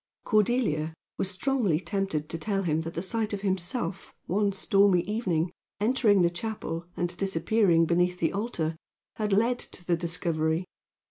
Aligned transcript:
Cordelia 0.23 0.95
was 1.19 1.29
strongly 1.29 1.79
tempted 1.79 2.27
to 2.27 2.39
tell 2.39 2.63
him 2.63 2.81
that 2.81 2.95
the 2.95 3.03
sight 3.03 3.33
of 3.33 3.41
himself, 3.41 4.15
one 4.25 4.51
stormy 4.51 5.01
evening, 5.01 5.51
entering 5.79 6.23
the 6.23 6.31
chapel, 6.31 6.87
and 6.97 7.15
disappearing 7.17 7.85
beneath 7.85 8.17
the 8.17 8.33
altar, 8.33 8.75
had 9.17 9.31
led 9.31 9.59
to 9.59 9.85
the 9.85 9.95
discovery. 9.95 10.65